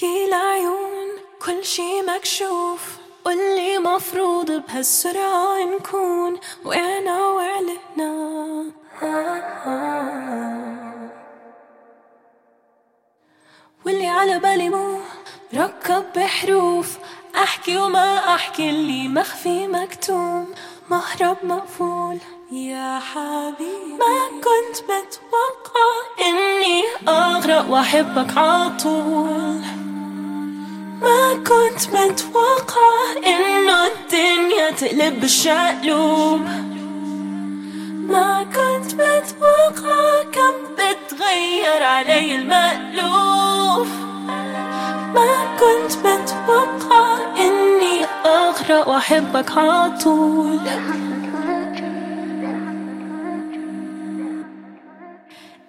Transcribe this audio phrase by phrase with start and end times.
[0.00, 1.08] احكي العيون
[1.44, 2.96] كل شي مكشوف.
[3.24, 8.64] قولي مفروض بهالسرعة نكون وقعنا وعلقنا
[13.84, 15.00] واللي على بالي مو
[15.54, 16.98] ركب بحروف.
[17.36, 20.54] أحكي وما أحكي اللي مخفي مكتوم.
[20.90, 22.18] مهرب مقفول
[22.52, 23.98] يا حبيبي.
[23.98, 25.90] ما كنت متوقع
[26.20, 29.79] إني أغرق وأحبك عطول
[31.02, 32.92] ما كنت متوقع
[33.26, 36.40] انه الدنيا تقلب بالشقلوب
[38.08, 43.88] ما كنت متوقع كم بتغير علي المألوف.
[45.14, 50.60] ما كنت متوقع إني أغرق وأحبك عطول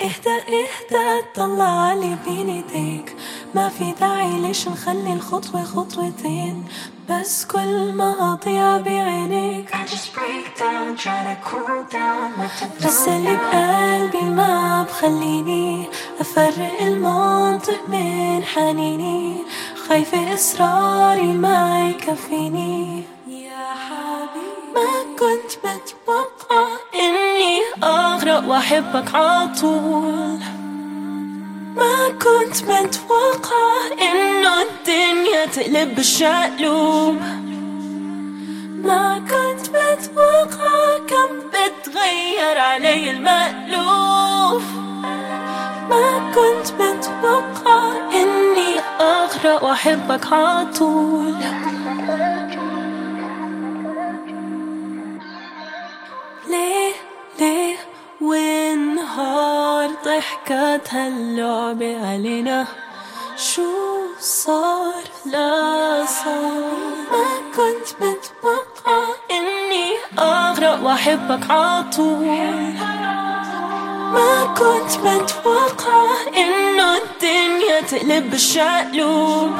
[0.00, 3.16] اهدى اهدى طلع علي بين ايديك.
[3.54, 6.64] ما في داعي ليش نخلي الخطوة خطوتين؟
[7.10, 9.74] بس كل ما أضيع بعينيك.
[9.74, 12.40] I just break down, try to cool down.
[12.86, 15.86] بس اللي بقلبي ما بخليني
[16.20, 19.36] أفرق المنطق من حنيني.
[19.88, 23.02] خايفة إصراري ما يكفيني.
[23.28, 30.38] يا حبيبي ما كنت متوقع إني أغرق وأحبك عطول
[31.78, 37.16] ما كنت متوقع إنه الدنيا تقلب بالشقلوب
[38.84, 44.62] ما كنت متوقع كم بتغير علي المألوف.
[45.90, 51.34] ما كنت متوقع إني أغرق وأحبك عطول
[59.88, 62.66] والنهار ضحكت هاللعبة علينا.
[63.36, 63.62] شو
[64.20, 66.72] صار؟ لا صار.
[67.12, 72.74] ما كنت متوقع إني أغرق وأحبك عطول
[74.12, 79.50] ما كنت متوقع إنه الدنيا تقلب بالشقلوب.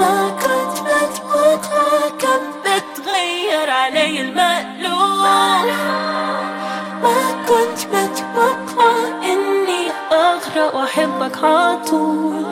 [0.00, 5.83] ما كنت متوقع كم بتغير علي المألوف
[11.14, 12.44] كنت متوقع اني اغرق واحبك عطول